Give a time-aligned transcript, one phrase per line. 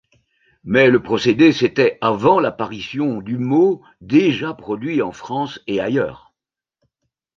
[0.63, 6.33] Mais le procédé s’était, avant l’apparition du mot, déjà produit en France et ailleurs.